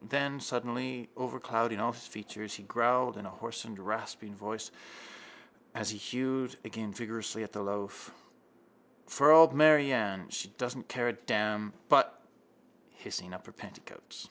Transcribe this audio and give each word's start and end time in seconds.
Then, 0.00 0.40
suddenly 0.40 1.10
overclouding 1.18 1.80
all 1.80 1.92
his 1.92 2.06
features, 2.06 2.54
he 2.54 2.62
growled 2.62 3.18
in 3.18 3.26
a 3.26 3.30
hoarsened 3.30 3.78
rasping 3.78 4.34
voice 4.34 4.70
as 5.74 5.90
he 5.90 5.98
hewed 5.98 6.56
again 6.64 6.94
vigorously 6.94 7.42
at 7.42 7.52
the 7.52 7.60
loaf: 7.60 8.10
_—For 9.06 9.30
old 9.30 9.52
Mary 9.52 9.92
Ann 9.92 10.30
She 10.30 10.48
doesn't 10.56 10.88
care 10.88 11.08
a 11.08 11.12
damn. 11.12 11.74
But, 11.90 12.22
hising 13.04 13.34
up 13.34 13.44
her 13.44 13.52
petticoats... 13.52 14.30